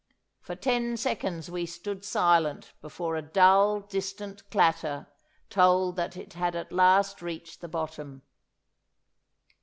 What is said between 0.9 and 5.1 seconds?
seconds we stood silent before a dull distant clatter